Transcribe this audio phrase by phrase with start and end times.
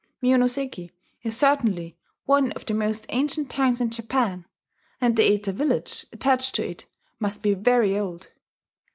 [0.19, 0.89] Mionoseki
[1.21, 1.95] is certainly
[2.25, 4.47] one of the most ancient towns in Japan;
[4.99, 6.87] and the Eta village attached to it
[7.19, 8.31] must be very old.